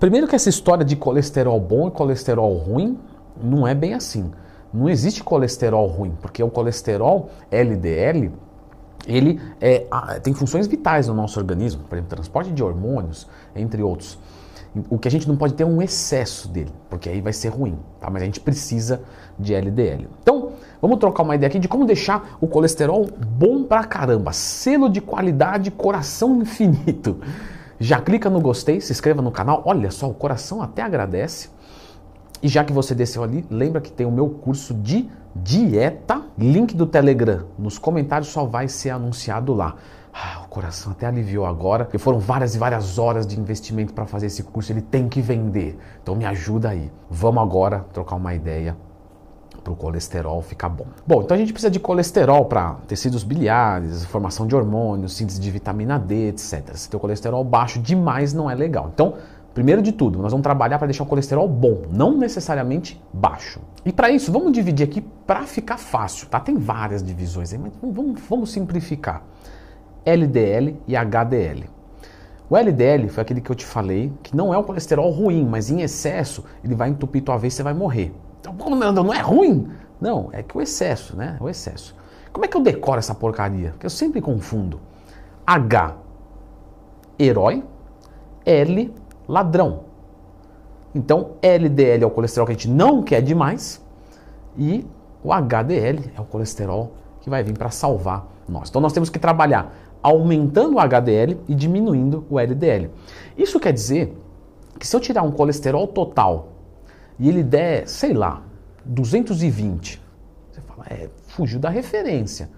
[0.00, 2.98] Primeiro que essa história de colesterol bom e colesterol ruim
[3.36, 4.30] não é bem assim.
[4.72, 8.32] Não existe colesterol ruim, porque o colesterol LDL
[9.06, 9.86] ele é,
[10.22, 14.18] tem funções vitais no nosso organismo, por exemplo, transporte de hormônios, entre outros.
[14.88, 17.48] O que a gente não pode ter é um excesso dele, porque aí vai ser
[17.48, 18.08] ruim, tá?
[18.08, 19.02] Mas a gente precisa
[19.38, 20.08] de LDL.
[20.22, 23.06] Então, vamos trocar uma ideia aqui de como deixar o colesterol
[23.36, 27.20] bom pra caramba, selo de qualidade, coração infinito.
[27.82, 29.62] Já clica no gostei, se inscreva no canal.
[29.64, 31.48] Olha só, o coração até agradece.
[32.42, 36.76] E já que você desceu ali, lembra que tem o meu curso de dieta, link
[36.76, 39.76] do Telegram nos comentários só vai ser anunciado lá.
[40.12, 44.04] Ah, o coração até aliviou agora, porque foram várias e várias horas de investimento para
[44.04, 45.78] fazer esse curso, ele tem que vender.
[46.02, 46.92] Então me ajuda aí.
[47.08, 48.76] Vamos agora trocar uma ideia
[49.62, 50.86] para o colesterol ficar bom.
[51.06, 55.50] Bom, então a gente precisa de colesterol para tecidos biliares, formação de hormônios, síntese de
[55.50, 56.74] vitamina D, etc.
[56.74, 58.90] Se tem o colesterol baixo demais não é legal.
[58.92, 59.14] Então,
[59.54, 63.60] primeiro de tudo, nós vamos trabalhar para deixar o colesterol bom, não necessariamente baixo.
[63.84, 66.40] E para isso, vamos dividir aqui para ficar fácil, tá?
[66.40, 69.22] Tem várias divisões aí, mas vamos, vamos simplificar.
[70.04, 71.68] LDL e HDL.
[72.48, 75.70] O LDL foi aquele que eu te falei, que não é o colesterol ruim, mas
[75.70, 78.12] em excesso ele vai entupir tua veia e você vai morrer.
[78.40, 79.68] Então, não, não é ruim?
[80.00, 81.36] Não, é que o excesso, né?
[81.40, 81.94] O excesso.
[82.32, 83.70] Como é que eu decoro essa porcaria?
[83.70, 84.80] Porque eu sempre confundo.
[85.46, 85.96] H,
[87.18, 87.62] herói,
[88.44, 88.94] L,
[89.28, 89.80] ladrão.
[90.94, 93.84] Então, LDL é o colesterol que a gente não quer demais
[94.56, 94.86] e
[95.22, 98.68] o HDL é o colesterol que vai vir para salvar nós.
[98.68, 102.90] Então, nós temos que trabalhar aumentando o HDL e diminuindo o LDL.
[103.36, 104.16] Isso quer dizer
[104.78, 106.48] que se eu tirar um colesterol total
[107.20, 108.42] e ele der, sei lá,
[108.84, 110.02] 220,
[110.50, 112.48] você fala, é, fugiu da referência.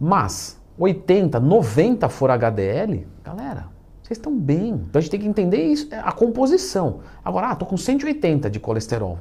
[0.00, 3.68] Mas 80, 90 for HDL, galera,
[4.02, 4.70] vocês estão bem.
[4.70, 7.00] Então a gente tem que entender isso, a composição.
[7.22, 9.18] Agora, ah, tô com 180 de colesterol.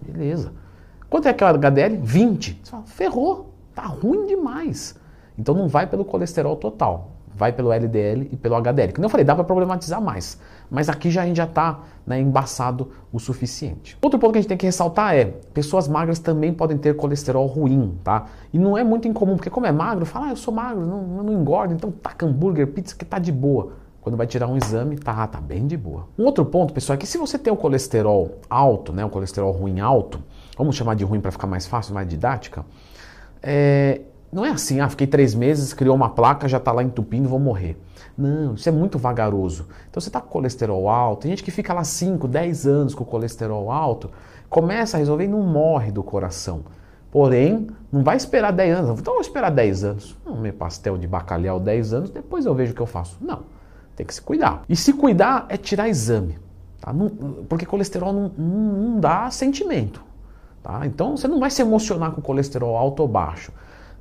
[0.00, 0.52] Beleza.
[1.10, 1.98] Quanto é aquela HDL?
[2.02, 2.60] 20.
[2.62, 4.96] Você fala, ferrou, tá ruim demais.
[5.36, 8.92] Então não vai pelo colesterol total, vai pelo LDL e pelo HDL.
[8.92, 10.38] Que não falei, dá para problematizar mais.
[10.70, 13.96] Mas aqui já a gente já está né, embaçado o suficiente.
[14.02, 17.46] Outro ponto que a gente tem que ressaltar é, pessoas magras também podem ter colesterol
[17.46, 18.26] ruim, tá?
[18.52, 21.22] E não é muito incomum, porque como é magro, fala, ah, eu sou magro, não,
[21.22, 23.72] não engordo, então taca hambúrguer, pizza que tá de boa.
[24.02, 26.08] Quando vai tirar um exame, tá, tá bem de boa.
[26.18, 29.50] Um outro ponto, pessoal, é que se você tem o colesterol alto, né, o colesterol
[29.50, 30.22] ruim alto,
[30.58, 32.64] vamos chamar de ruim para ficar mais fácil, mais didática,
[33.42, 34.02] é,
[34.32, 37.40] não é assim, ah, fiquei três meses, criou uma placa, já está lá entupindo, vou
[37.40, 37.76] morrer.
[38.16, 39.66] Não, isso é muito vagaroso.
[39.88, 43.04] Então você está com colesterol alto, tem gente que fica lá 5, 10 anos com
[43.04, 44.10] colesterol alto,
[44.48, 46.62] começa a resolver e não morre do coração.
[47.10, 49.00] Porém, não vai esperar 10 anos.
[49.00, 50.16] Então eu vou esperar 10 anos.
[50.24, 53.16] Comer pastel de bacalhau 10 anos, depois eu vejo o que eu faço.
[53.20, 53.40] Não,
[53.96, 54.62] tem que se cuidar.
[54.68, 56.38] E se cuidar é tirar exame.
[56.80, 56.92] Tá?
[56.92, 57.08] Não,
[57.48, 60.02] porque colesterol não, não, não dá sentimento.
[60.62, 60.86] Tá?
[60.86, 63.52] Então você não vai se emocionar com colesterol alto ou baixo.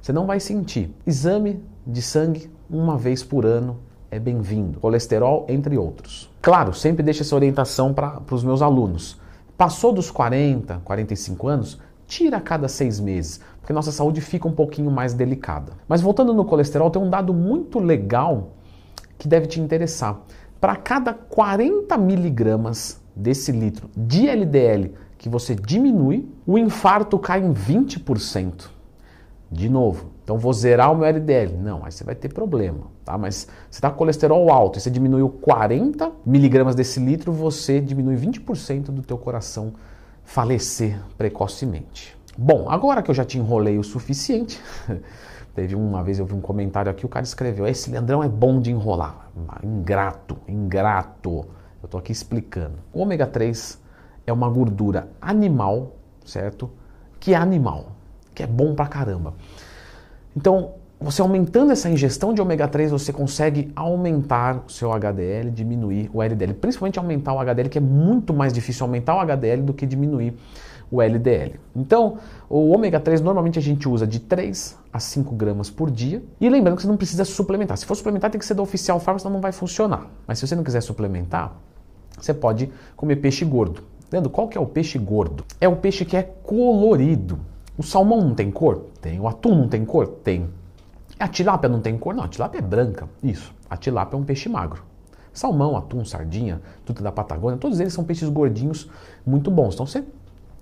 [0.02, 0.96] Você não vai sentir.
[1.06, 3.78] Exame de sangue uma vez por ano
[4.10, 4.80] é bem-vindo.
[4.80, 6.30] Colesterol, entre outros.
[6.42, 9.20] Claro, sempre deixo essa orientação para os meus alunos.
[9.58, 14.54] Passou dos 40, 45 anos, tira a cada seis meses, porque nossa saúde fica um
[14.54, 15.74] pouquinho mais delicada.
[15.88, 18.52] Mas voltando no colesterol, tem um dado muito legal
[19.18, 20.22] que deve te interessar.
[20.62, 27.54] Para cada 40 miligramas desse litro de LDL que você diminui, o infarto cai em
[27.54, 28.79] 20%.
[29.52, 31.58] De novo, então vou zerar o meu LDL.
[31.58, 33.18] Não, aí você vai ter problema, tá?
[33.18, 38.16] Mas você está com colesterol alto e você diminuiu 40 miligramas desse litro, você diminui
[38.16, 39.74] 20% do teu coração
[40.24, 42.16] falecer precocemente.
[42.38, 44.62] Bom, agora que eu já te enrolei o suficiente,
[45.56, 48.62] teve uma vez eu vi um comentário aqui, o cara escreveu: esse Leandrão é bom
[48.62, 49.32] de enrolar.
[49.64, 51.48] Ingrato, ingrato.
[51.82, 52.76] Eu estou aqui explicando.
[52.94, 53.82] O ômega 3
[54.28, 56.70] é uma gordura animal, certo?
[57.20, 57.99] Que é animal
[58.40, 59.34] que é bom pra caramba.
[60.34, 66.10] Então, você aumentando essa ingestão de ômega 3, você consegue aumentar o seu HDL, diminuir
[66.14, 69.74] o LDL, principalmente aumentar o HDL, que é muito mais difícil aumentar o HDL do
[69.74, 70.36] que diminuir
[70.90, 71.60] o LDL.
[71.76, 72.18] Então,
[72.50, 76.24] o ômega 3 normalmente a gente usa de 3 a 5 gramas por dia.
[76.40, 77.78] E lembrando que você não precisa suplementar.
[77.78, 80.08] Se for suplementar, tem que ser do oficial fármaco, senão não vai funcionar.
[80.26, 81.58] Mas se você não quiser suplementar,
[82.18, 83.84] você pode comer peixe gordo.
[84.10, 85.44] Leandro, qual que é o peixe gordo?
[85.60, 87.40] É o peixe que é colorido.
[87.80, 88.88] O salmão não tem cor?
[89.00, 89.22] Tem.
[89.22, 90.06] O atum não tem cor?
[90.06, 90.50] Tem.
[91.18, 92.14] A tilápia não tem cor?
[92.14, 93.08] Não, a tilápia é branca.
[93.24, 93.56] Isso.
[93.70, 94.84] A tilápia é um peixe magro.
[95.32, 98.90] Salmão, atum, sardinha, tudo da Patagônia, todos eles são peixes gordinhos
[99.26, 99.76] muito bons.
[99.76, 100.04] Então você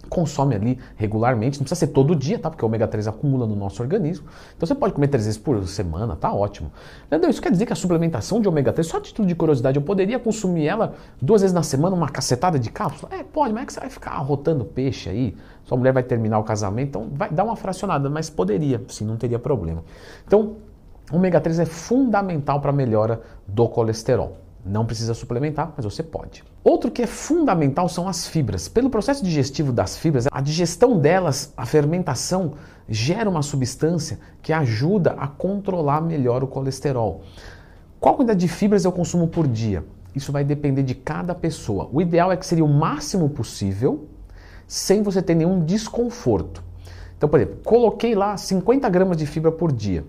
[0.08, 2.50] consome ali regularmente, não precisa ser todo dia, tá?
[2.50, 4.28] Porque o ômega 3 acumula no nosso organismo.
[4.56, 6.72] Então você pode comer três vezes por semana, tá ótimo.
[7.06, 7.30] Entendeu?
[7.30, 9.82] Isso quer dizer que a suplementação de ômega 3, só a título de curiosidade, eu
[9.82, 13.14] poderia consumir ela duas vezes na semana, uma cacetada de cápsula?
[13.14, 16.40] É, pode, mas é que você vai ficar rotando peixe aí, sua mulher vai terminar
[16.40, 19.84] o casamento, então vai dar uma fracionada, mas poderia, sim, não teria problema.
[20.26, 20.56] Então,
[21.12, 24.47] ômega 3 é fundamental para a melhora do colesterol.
[24.66, 26.44] Não precisa suplementar, mas você pode.
[26.64, 28.68] Outro que é fundamental são as fibras.
[28.68, 32.54] Pelo processo digestivo das fibras, a digestão delas, a fermentação,
[32.90, 37.22] gera uma substância que ajuda a controlar melhor o colesterol.
[38.00, 39.86] Qual quantidade de fibras eu consumo por dia?
[40.14, 41.90] Isso vai depender de cada pessoa.
[41.92, 44.08] O ideal é que seria o máximo possível,
[44.68, 46.64] sem você ter nenhum desconforto.
[47.18, 50.04] Então, por exemplo, coloquei lá 50 gramas de fibra por dia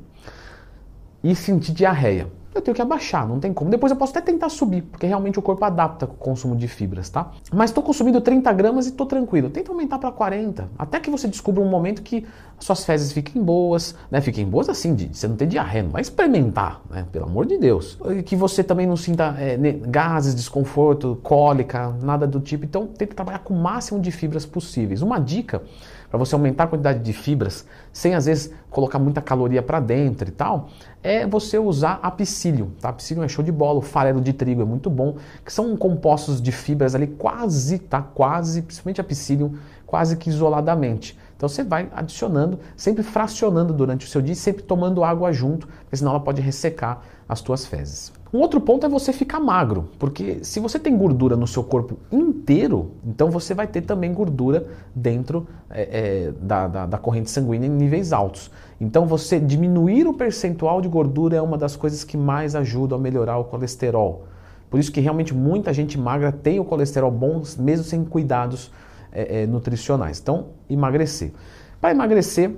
[1.23, 3.71] e senti diarreia eu tenho que abaixar, não tem como.
[3.71, 6.67] Depois eu posso até tentar subir, porque realmente o corpo adapta com o consumo de
[6.67, 7.31] fibras, tá?
[7.53, 9.50] Mas estou consumindo 30 gramas e estou tranquilo.
[9.50, 12.27] Tenta aumentar para 40, até que você descubra um momento que
[12.59, 14.21] as suas fezes fiquem boas, né?
[14.21, 17.06] Fiquem boas assim, de você não ter diarreia, não vai experimentar, né?
[17.12, 17.99] Pelo amor de Deus.
[18.17, 19.56] E que você também não sinta é,
[19.87, 22.65] gases, desconforto, cólica, nada do tipo.
[22.65, 25.03] Então, tenta trabalhar com o máximo de fibras possíveis.
[25.03, 25.62] Uma dica
[26.09, 30.29] para você aumentar a quantidade de fibras, sem às vezes colocar muita caloria para dentro
[30.29, 30.69] e tal,
[31.03, 32.93] é você usar a psyllium, tá?
[32.93, 36.41] Psyllium é show de bola, o farelo de trigo é muito bom, que são compostos
[36.41, 38.01] de fibras ali quase, tá?
[38.03, 39.55] Quase, principalmente a psyllium,
[39.87, 41.19] quase que isoladamente.
[41.38, 45.69] Então você vai adicionando, sempre fracionando durante o seu dia e sempre tomando água junto,
[45.69, 48.12] porque senão ela pode ressecar as tuas fezes.
[48.32, 51.96] Um outro ponto é você ficar magro, porque se você tem gordura no seu corpo
[52.11, 57.69] inteiro, então você vai ter também gordura dentro é, é, da, da, da corrente sanguínea
[57.69, 58.50] em níveis altos.
[58.81, 62.99] Então você diminuir o percentual de gordura é uma das coisas que mais ajuda a
[62.99, 64.25] melhorar o colesterol.
[64.69, 68.73] Por isso que realmente muita gente magra tem o colesterol bom, mesmo sem cuidados
[69.13, 70.19] é, é, nutricionais.
[70.21, 71.33] Então, emagrecer.
[71.81, 72.53] Para emagrecer,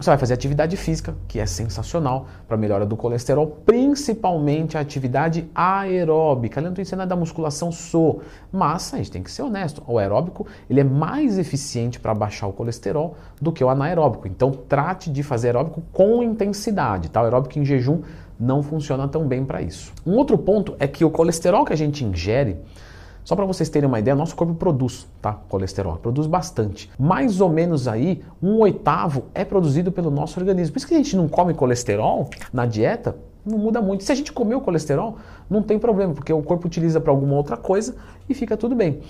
[0.00, 5.50] você vai fazer atividade física, que é sensacional para melhora do colesterol, principalmente a atividade
[5.52, 6.60] aeróbica.
[6.60, 9.82] Eu não estou da musculação, sou, mas a gente tem que ser honesto.
[9.88, 14.28] O aeróbico ele é mais eficiente para baixar o colesterol do que o anaeróbico.
[14.28, 17.10] Então trate de fazer aeróbico com intensidade.
[17.10, 17.20] Tá?
[17.20, 18.02] O aeróbico em jejum
[18.38, 19.92] não funciona tão bem para isso.
[20.06, 22.56] Um outro ponto é que o colesterol que a gente ingere
[23.28, 25.34] só para vocês terem uma ideia, nosso corpo produz, tá?
[25.50, 26.90] Colesterol, produz bastante.
[26.98, 30.72] Mais ou menos aí, um oitavo é produzido pelo nosso organismo.
[30.72, 34.02] Por isso que a gente não come colesterol na dieta, não muda muito.
[34.02, 35.18] Se a gente comer o colesterol,
[35.50, 37.96] não tem problema, porque o corpo utiliza para alguma outra coisa
[38.30, 39.00] e fica tudo bem.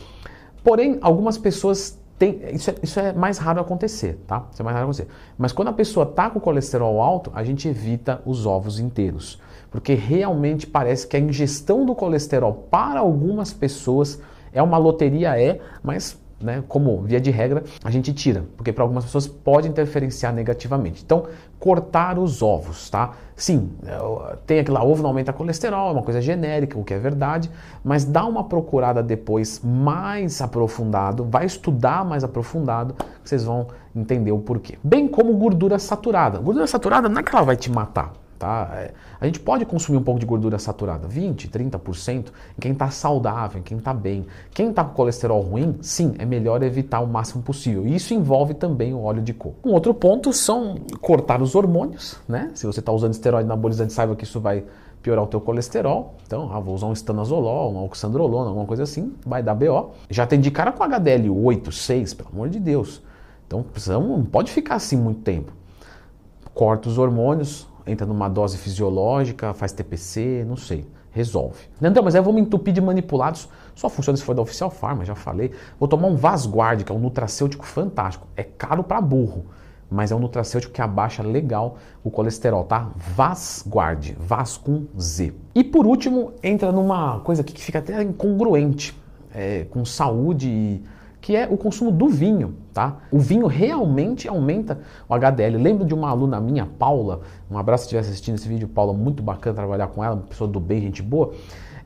[0.64, 4.48] Porém, algumas pessoas tem, isso, é, isso é mais raro acontecer, tá?
[4.50, 5.06] Isso é mais raro acontecer.
[5.38, 9.40] Mas quando a pessoa está com colesterol alto, a gente evita os ovos inteiros.
[9.70, 14.20] Porque realmente parece que a ingestão do colesterol para algumas pessoas
[14.52, 18.84] é uma loteria, é, mas né, como via de regra, a gente tira, porque para
[18.84, 21.02] algumas pessoas pode interferenciar negativamente.
[21.04, 21.26] Então,
[21.58, 23.12] cortar os ovos, tá?
[23.34, 26.94] Sim, é, tem aquele lá, ovo não aumenta colesterol, é uma coisa genérica, o que
[26.94, 27.50] é verdade,
[27.82, 32.94] mas dá uma procurada depois mais aprofundado, vai estudar mais aprofundado,
[33.24, 34.78] vocês vão entender o porquê.
[34.82, 36.38] Bem como gordura saturada.
[36.38, 38.70] Gordura saturada não é que ela vai te matar, Tá?
[38.74, 42.88] É, a gente pode consumir um pouco de gordura saturada, 20, 30%, em quem está
[42.88, 44.26] saudável, em quem está bem.
[44.52, 47.84] Quem está com colesterol ruim, sim, é melhor evitar o máximo possível.
[47.84, 49.68] Isso envolve também o óleo de coco.
[49.68, 52.50] Um outro ponto são cortar os hormônios, né?
[52.54, 54.64] Se você está usando esteroide anabolizante, saiba que isso vai
[55.02, 56.14] piorar o teu colesterol.
[56.26, 59.90] Então, ah, vou usar um estanazolol, um oxandrolona, alguma coisa assim, vai dar BO.
[60.08, 63.02] Já tem de cara com HDL 8, 6, pelo amor de Deus.
[63.46, 63.64] Então,
[64.00, 65.52] não pode ficar assim muito tempo.
[66.54, 70.86] Corta os hormônios, entra numa dose fisiológica, faz TPC, não sei.
[71.10, 71.58] Resolve.
[71.80, 73.48] Não, mas aí eu vou me entupir de manipulados.
[73.74, 75.50] Só funciona se for da Oficial Pharma, já falei.
[75.78, 78.26] Vou tomar um Vasguard, que é um nutracêutico fantástico.
[78.36, 79.46] É caro para burro,
[79.90, 82.90] mas é um nutracêutico que abaixa legal o colesterol, tá?
[82.94, 85.32] Vasguard, Vas com Z.
[85.54, 88.94] E por último, entra numa coisa aqui que fica até incongruente
[89.34, 90.82] é, com saúde e
[91.20, 92.98] que é o consumo do vinho, tá?
[93.10, 95.56] O vinho realmente aumenta o HDL.
[95.56, 97.20] Lembro de uma aluna minha, Paula,
[97.50, 100.60] um abraço se estiver assistindo esse vídeo, Paula, muito bacana trabalhar com ela, pessoa do
[100.60, 101.32] bem, gente boa.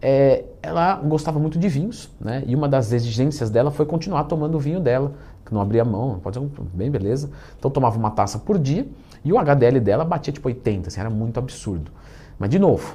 [0.01, 2.43] É, ela gostava muito de vinhos, né?
[2.47, 5.13] E uma das exigências dela foi continuar tomando o vinho dela,
[5.47, 7.31] que não abria mão, pode ser bem beleza.
[7.59, 8.87] Então tomava uma taça por dia
[9.25, 11.91] e o HDL dela batia tipo 80, assim, era muito absurdo.
[12.39, 12.95] Mas de novo,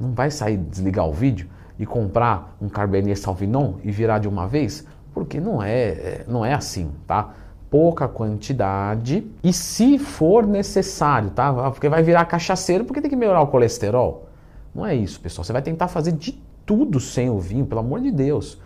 [0.00, 4.46] não vai sair desligar o vídeo e comprar um Cabernet Sauvignon e virar de uma
[4.46, 4.86] vez?
[5.16, 7.30] Porque não é, não é assim, tá?
[7.70, 11.48] Pouca quantidade e se for necessário, tá?
[11.48, 14.28] Ah, porque vai virar cachaceiro porque tem que melhorar o colesterol.
[14.74, 15.42] Não é isso, pessoal.
[15.42, 16.32] Você vai tentar fazer de
[16.66, 18.60] tudo sem o vinho, pelo amor de Deus.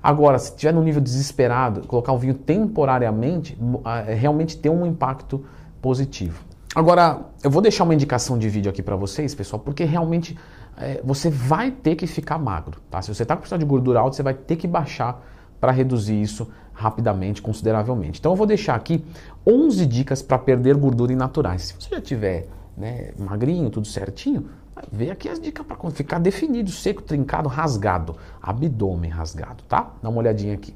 [0.00, 3.58] Agora, se estiver no nível desesperado, colocar o vinho temporariamente,
[4.06, 5.44] é, realmente tem um impacto
[5.82, 6.44] positivo.
[6.76, 10.38] Agora, eu vou deixar uma indicação de vídeo aqui para vocês, pessoal, porque realmente
[10.76, 12.80] é, você vai ter que ficar magro.
[12.88, 13.02] Tá?
[13.02, 15.20] Se você está com precisando de gordura alta, você vai ter que baixar
[15.60, 18.20] para reduzir isso rapidamente, consideravelmente.
[18.20, 19.04] Então eu vou deixar aqui
[19.46, 21.62] 11 dicas para perder gordura naturais.
[21.62, 22.46] Se você já tiver
[22.76, 24.48] né, magrinho, tudo certinho,
[24.92, 29.92] vê aqui as dicas para ficar definido, seco, trincado, rasgado, abdômen rasgado, tá?
[30.00, 30.74] Dá uma olhadinha aqui.